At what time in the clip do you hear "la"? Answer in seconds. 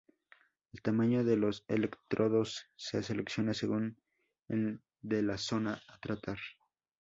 5.21-5.37